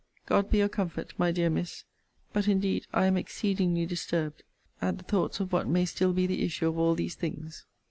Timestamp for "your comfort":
0.57-1.13